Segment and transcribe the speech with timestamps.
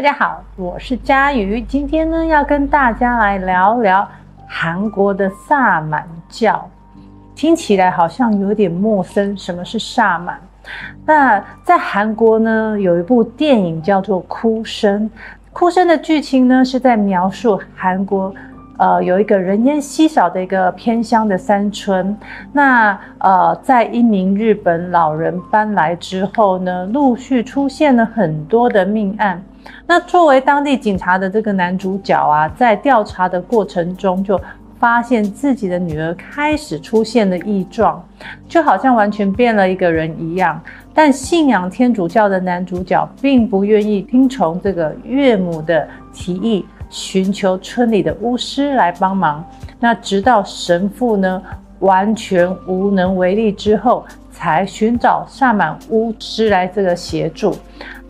[0.00, 1.60] 大家好，我是佳瑜。
[1.60, 4.08] 今天呢，要跟大家来聊聊
[4.48, 6.66] 韩国的萨满教。
[7.34, 10.40] 听起来好像有点陌生，什么是萨满？
[11.04, 15.02] 那在韩国呢，有一部电影叫做《哭声》。
[15.52, 18.34] 《哭声》的剧情呢，是在描述韩国。
[18.78, 22.16] 呃，有一个人烟稀少的一个偏乡的山村，
[22.54, 29.42] 那呃，在一名日本老人搬来之后呢，陆续出现了很多的命案。
[29.86, 34.40] 那作为当地警察的这个男主角啊，在调查的过程中，就
[34.78, 38.02] 发现自己的女儿开始出现了异状，
[38.48, 40.60] 就好像完全变了一个人一样。
[40.94, 46.66] 但信仰天主教的男主角并不愿意听从这个岳母的提议。
[46.92, 51.40] 寻求村里的巫师来帮忙，那直到神父呢
[51.78, 57.54] 完全无能为力之后，才寻找萨满巫师来这个协助。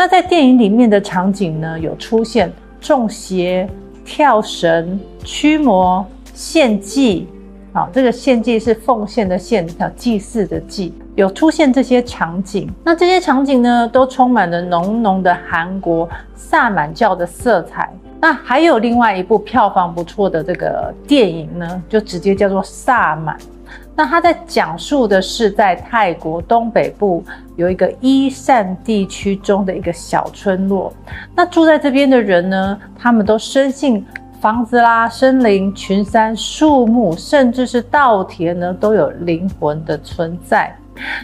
[0.00, 3.68] 那在电影里面的场景呢，有出现中邪、
[4.04, 7.26] 跳绳、驱魔、献祭，
[7.72, 12.70] 啊，这个献祭是奉献的献，祭祀的祭，有出现这些场景。
[12.84, 17.92] 那这些场景呢，都充满了浓浓的韩国萨满教的色彩。
[18.20, 23.36] 那还有另外一部票房不错的这个电影呢，就直接叫做《萨满》。
[23.98, 27.24] 那他在讲述的是在泰国东北部
[27.56, 30.92] 有一个伊善地区中的一个小村落。
[31.34, 34.06] 那住在这边的人呢，他们都深信
[34.40, 40.72] 房子啦、森林、群山、树木，甚至是稻田呢，都有灵魂的存在。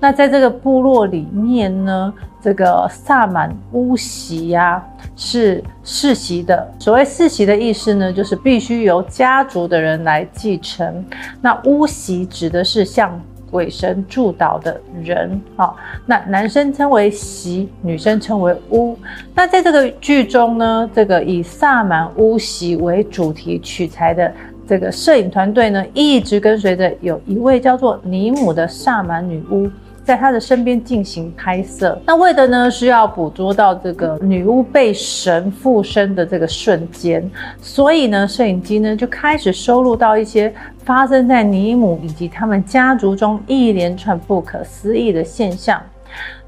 [0.00, 2.12] 那在这个部落里面呢，
[2.46, 4.80] 这个萨满巫习呀
[5.16, 6.64] 是世袭的。
[6.78, 11.04] 所谓世袭的意思呢，就是必须由家族的人来继承。
[11.40, 15.40] 那巫习指的是向鬼神祝祷的人。
[15.56, 18.96] 好，那男生称为习，女生称为巫。
[19.34, 24.32] 那在这个剧中呢，这个以萨满巫习为主题取材的。
[24.68, 29.68] 这个摄影团队呢，一直跟随着有一位叫做尼姆的萨满女巫，
[30.06, 32.00] 在他的身边进行拍摄。
[32.06, 37.28] 那为的呢，是要捕捉到这个女巫被神附身的这个瞬间。
[37.60, 45.82] 所以呢，摄影机呢就开始收录到一些发生在尼姆以及他们家族中一连串不可思议的现象。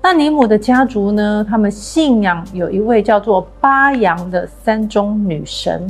[0.00, 5.86] 那尼姆的家族呢，他们信仰有一位叫做巴扬的三中女神。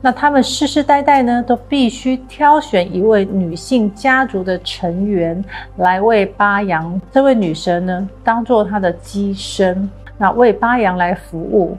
[0.00, 5.42] 那他们世世代代呢，都必须挑选一位女性家族的成员
[5.76, 11.76] 来为巴扬这位女神呢，当做她的乩身，那为巴扬来服务。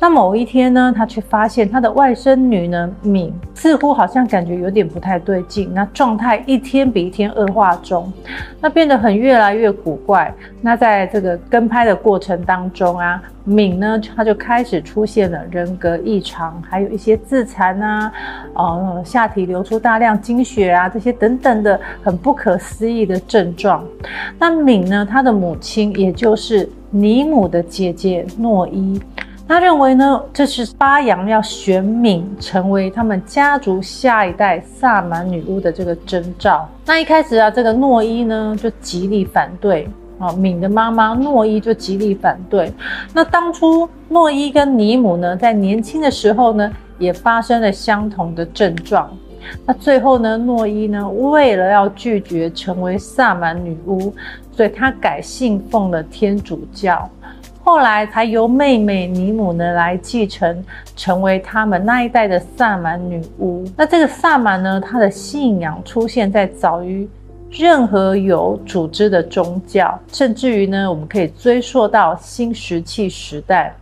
[0.00, 8.12] 那某一天呢，他却发现他的外甥女呢，敏似乎好像感觉有点不太对劲，那状态一天比一天恶化中，
[8.60, 10.34] 那变得很越来越古怪。
[10.60, 18.12] 那在这个跟拍的过程当中啊，敏呢，他就开始出现了人格异常，还有一些自残啊，
[18.54, 23.82] 呃，下体流出大量经血啊，这些等等的很不可思议的症状。
[24.38, 29.00] 那敏呢，他的母亲也就是尼姆的姐姐诺伊。
[29.46, 36.66] 他认为呢，这是巴扬要选敏成为他们家族下一代萨满女巫的这个征兆。
[36.86, 39.86] 那一开始啊，这个诺伊呢就极力反对
[40.18, 42.72] 啊，敏的妈妈诺伊就极力反对。
[43.12, 49.14] 那当初诺伊跟尼姆呢，在年轻的时候呢，也发生了相同的症状。
[49.66, 54.10] 那最后呢，诺伊呢，为了要拒绝成为萨满女巫，
[54.52, 57.06] 所以她改信奉了天主教。
[57.64, 60.62] 后来才由妹妹尼姆呢来继承，
[60.94, 63.64] 成为他们那一代的萨满女巫。
[63.74, 67.08] 那这个萨满呢，它的信仰出现在早于
[67.50, 73.74] 任何有组织的宗教，甚至于呢，我们可以追溯到新石器时代。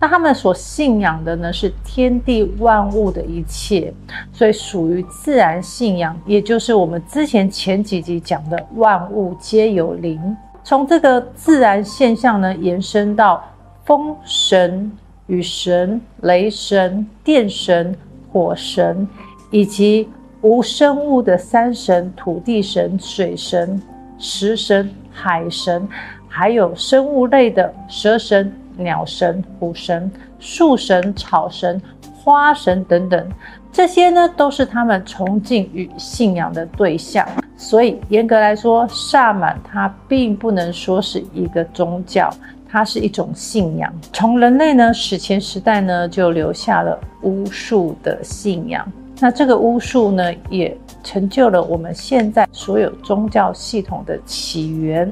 [0.00, 3.92] 那他们所信仰的呢，是天地万物的一切，
[4.32, 10.34] 所以属于自然信仰，也就是我们之前前几集讲的万物皆有灵。
[10.66, 13.40] 从这个自然现象呢，延伸到
[13.84, 14.90] 风神、
[15.28, 17.96] 雨神、雷神、电神、
[18.32, 19.06] 火神，
[19.52, 20.08] 以及
[20.40, 23.80] 无生物的山神、土地神、水神、
[24.18, 25.88] 石神、海神，
[26.26, 30.10] 还有生物类的蛇神、鸟神、虎神、
[30.40, 31.80] 树神、草神、
[32.26, 33.28] 花神等等，
[33.70, 37.24] 这些呢，都是他们崇敬与信仰的对象。
[37.56, 42.28] 所以，严格来说，萨满它并不能说是一个宗教，
[42.68, 43.92] 它是一种信仰。
[44.12, 48.84] 从人类呢史前时代呢就留下了巫术的信仰，
[49.20, 55.08] 那这个巫术呢也成就了我们现在所有宗教系统的起源。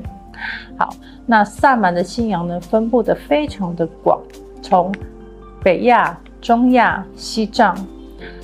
[0.77, 0.93] 好，
[1.27, 4.21] 那萨满的信仰呢分布得非常的广，
[4.61, 4.93] 从
[5.63, 7.75] 北亚、中亚、西藏。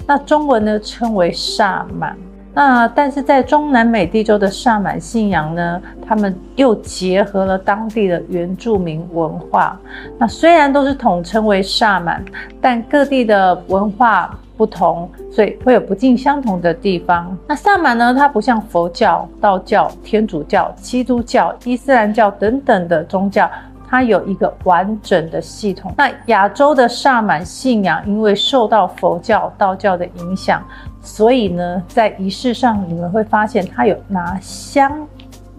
[0.06, 2.16] 那中文呢称为萨满。
[2.52, 9.78] 那但是在中南美地州的萨满信仰呢，他们又结合了当地的原住民文化。
[10.18, 12.24] 那虽然都是统称为萨满，
[12.60, 17.36] 但各地的文化不同，所以会有不尽相同的地方。
[17.46, 23.48] 那萨满呢，它不像佛教、道教、天主教、基督教、伊斯兰教等等的宗教。
[23.90, 25.92] 它有一个完整的系统。
[25.96, 30.62] 那亚洲的萨满信仰，因为受到佛教、道教的影响，
[31.02, 34.92] 所以呢，在仪式上你们会发现它有拿香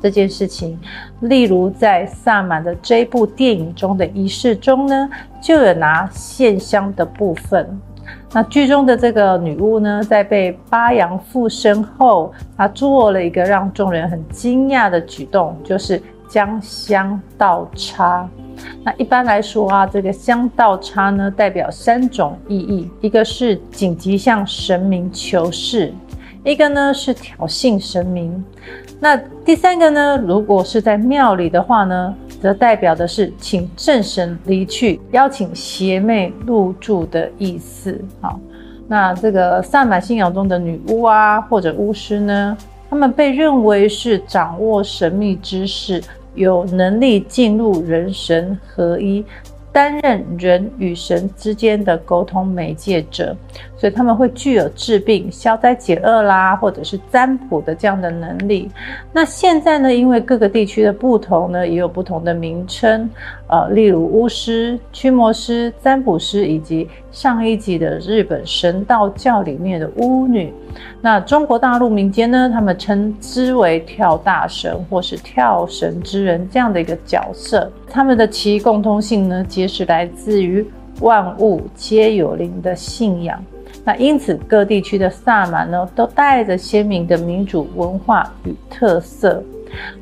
[0.01, 0.80] 这件事情。
[1.19, 5.10] 例如在萨满的这部电影中的仪式中呢，
[5.42, 7.78] 就有拿线香的部分。
[8.33, 16.01] 那剧中的这个女巫呢，在被巴扬附身后，她做了一个让众人很惊讶的举动，就是。
[16.31, 18.25] 将香倒插，
[18.86, 25.94] 那一般来说啊，这个香倒插呢，代表三种意义：一个是紧急向神明求事，
[26.45, 28.42] 一个呢是挑衅神明，
[28.98, 38.00] 那第三个呢，如果是在庙里的话呢，则代表的是请正神离去，邀请邪魅入住的意思。
[38.22, 38.39] 好，
[38.88, 42.57] 那这个萨满信仰中的女巫啊，或者巫师呢，
[42.89, 46.01] 他们被认为是掌握神秘知识。
[46.36, 49.24] 有能力进入人神合一，
[49.72, 53.36] 担任人与神之间的沟通媒介者，
[53.78, 58.69] 所以他们会具有治病、消灾解厄啦，或者是占卜的这样的能力。
[59.13, 63.10] 那现在呢，因为各个地区的不同呢，也有不同的名称，
[63.51, 70.53] 呃，例如巫师、驱魔师、占卜师，以及上一集的日本神道教里面的巫女。
[71.01, 77.69] 那中国大陆民间呢，他们称之为跳大神或是跳神之人这样的一个角色。
[77.89, 80.65] 他们的其共通性呢，皆是来自于
[81.01, 83.38] 万物皆有灵的信仰。
[83.83, 89.44] 那因此各地区的萨满呢，都带着鲜明的民族文化与特色。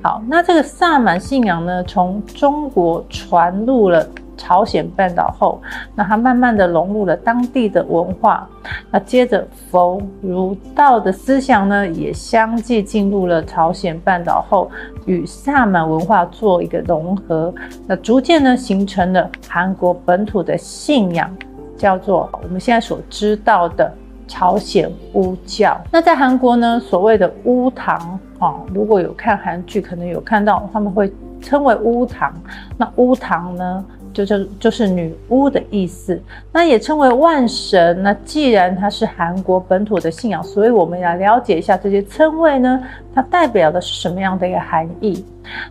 [0.01, 4.07] 好，那这个萨满信仰呢，从中国传入了。
[4.41, 5.61] 朝鲜半岛后，
[5.93, 8.47] 那它慢慢的融入了当地的文化。
[8.89, 14.71] 那接着佛儒道的思想呢，也相继进入了朝鲜半岛后，
[15.05, 17.53] 与萨满文化做一个融合。
[17.85, 21.29] 那逐渐呢，形成了韩国本土的信仰，
[21.75, 23.93] 叫做我们现在所知道的
[24.29, 25.77] 朝鲜巫教。
[25.91, 31.11] 那在韩国呢，所谓的巫堂啊，如果有看韩剧，可能有看到他们会
[31.41, 32.33] 称为巫堂。
[32.77, 33.83] 那巫堂呢？
[34.11, 36.19] 就就就是女巫的意思，
[36.51, 38.01] 那也称为万神。
[38.01, 42.83] 那既然它是韩国本土的信仰，所以我们要了解一下这些称谓呢，
[43.13, 45.23] 它代表的是什么样的一个含义？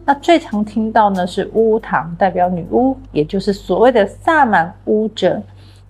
[0.05, 5.43] 那最常听到呢是巫堂，代表女巫，也就是所谓的萨满巫者。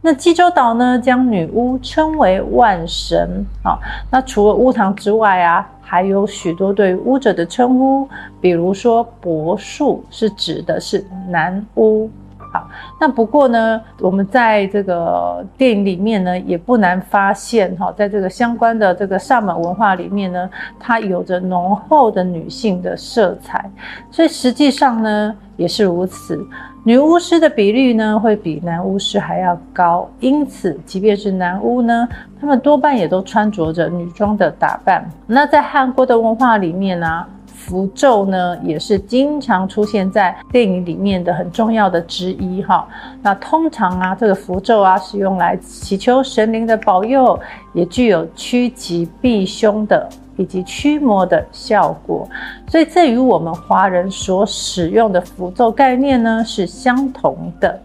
[0.09, 3.45] 那济州岛呢，将女巫称为万神。
[3.63, 3.79] 啊，
[4.11, 8.09] 那除了巫堂之外啊，还有许多对巫者的称呼，
[8.41, 12.09] 比如说柏树，是指的是男巫。
[12.53, 12.67] 好，
[12.99, 20.49] 那不过呢，我们在这个电影里面呢，也不难发现哈，在这个相关的这个萨满文化里面呢，
[20.79, 23.71] 它有着浓厚的女性的色彩，
[24.11, 26.43] 所以实际上呢也是如此，
[26.85, 32.09] 女巫师的比率呢会比男巫师还要高，因此即便是男巫呢，
[32.41, 35.07] 他们多半也都穿着着女装的打扮。
[35.27, 37.27] 那在韩国的文化里面呢、
[37.69, 42.89] 符咒呢，也是经常出现在电影里面的很重要的之一哈。
[43.23, 47.39] 那通常啊，这个符咒啊，是用来祈求神灵的保佑，
[47.75, 50.09] 也具有趋吉避凶的。
[50.41, 52.25] 以及驱魔的效果，
[52.69, 57.77] 所以这与我们华人所使用的符咒概念呢是相同的。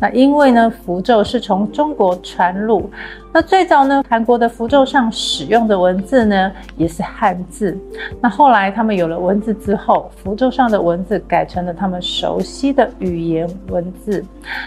[0.00, 2.90] 那因为呢，符咒是从中国传入，
[3.32, 7.78] 那最早呢，韩国的符咒上使用的文字呢也是汉字。
[8.20, 14.24] 那后来他们有了文字之后，符咒上的文字改成了他们熟悉的语言文字。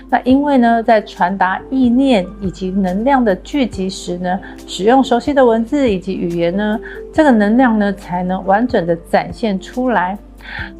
[0.10, 6.80] 那因为呢，在传达意念以及能量的聚集时呢，使用熟悉的文字以及语言呢，
[7.12, 7.34] 这个。
[7.34, 10.16] 能量呢，才能完整的展现出来。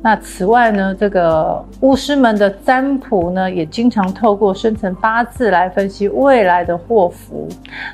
[0.02, 7.48] 那此外呢，这个巫师们的占卜呢，也经常透过生辰八字来分析未来的祸福。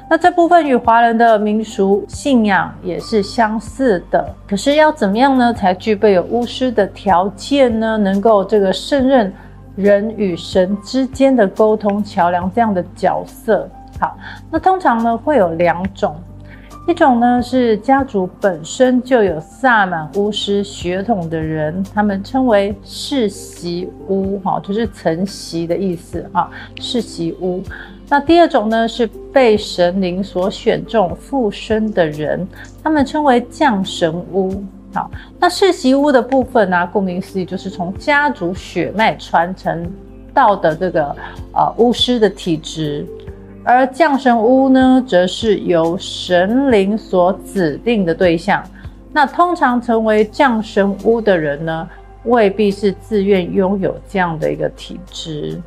[0.09, 4.27] 那这部分与华人的民俗信仰也是相似的。
[4.47, 7.97] 可是要怎么样呢，才具备有巫师的条件呢？
[7.97, 9.33] 能够这个胜任
[9.75, 13.69] 人与神之间的沟通桥梁这样的角色？
[13.99, 14.17] 好，
[14.49, 16.15] 那通常呢，会有两种。
[16.89, 26.49] 一种呢是家族本身就有萨满巫师血统的人，他们称为世袭巫，哈，就是承袭的意思，哈，
[26.81, 27.61] 世袭巫。
[28.07, 32.47] 那第二种呢，是被神灵所选中附身的人，
[32.83, 34.51] 他们称为将神巫。
[34.91, 39.87] 好，那世袭巫的部分呢、啊，顾名思义就是从家族血脉传承
[40.33, 41.15] 到的这个
[41.53, 43.05] 呃巫师的体质，
[43.63, 48.63] 而降神巫呢，则是由神灵所指定的对象。
[49.11, 51.87] 那通常成为降神巫的人呢，
[52.23, 55.61] 未必是自愿拥有这样的一个体质，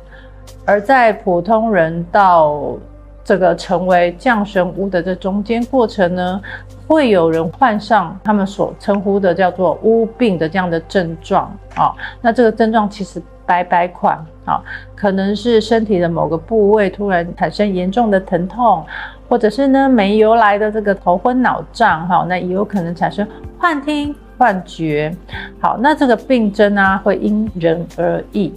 [0.65, 2.75] 而在普通人到
[3.23, 6.41] 这个成为降神巫的这中间过程呢，
[6.87, 11.45] 会有人患上他们所称呼的叫做巫病的这样的症状
[11.75, 11.93] 啊。
[12.21, 14.61] 那这个症状其实白百款啊，
[14.95, 18.85] 可能是身体的某个部位突然产生严重的疼痛，
[19.27, 25.13] 或者是呢没由来的这个头昏脑胀哈，那也有可能产生幻听、幻觉。
[25.59, 28.53] 好，那这个病症啊会因人而异。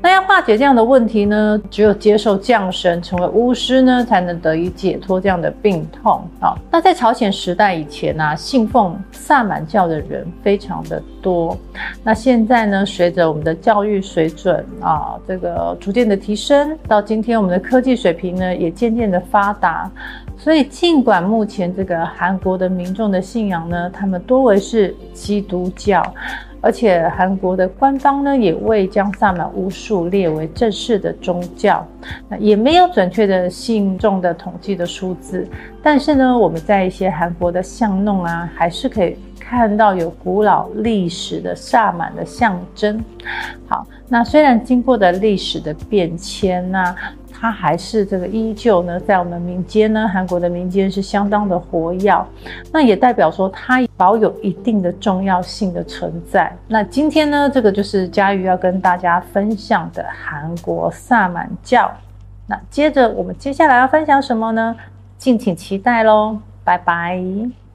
[0.00, 6.56] 那要化解这样的问题呢，只有接受降神，成为巫师呢，才能得以解脱这样的病痛好。
[6.70, 11.56] 那在朝鲜时代以前呢、啊，信奉萨满教的人非常的多。
[12.02, 19.90] 那现在呢，随着我们的教育水准啊，这个逐渐的提升，到今天我们的科技水平呢，也渐渐的发达。
[20.48, 26.02] 所以，尽管目前这个韩国的民众的信仰呢，他们多为是基督教。
[26.62, 31.86] 而且韩国的官方呢，也未将萨满巫术列为正式的宗教，
[32.30, 35.46] 那也没有准确的信众的统计的数字。
[35.82, 42.98] 但是呢，我们在一些韩国的巷弄啊，还是可以看到有古老历史的萨满的象征。
[43.66, 46.94] 好，那虽然经过的历史的变迁呐、
[47.40, 52.26] 它还是这个依旧呢，在我们民间呢，韩国的民间是相当的活跃，
[52.72, 56.52] 那也代表说它保有一定的重要性的存在。
[56.66, 61.90] 那今天呢，这个就是家瑜要跟大家分享的韩国萨满教。
[62.46, 64.74] 那接着我们接下来要分享什么呢？
[65.16, 67.67] 敬请期待喽，拜拜。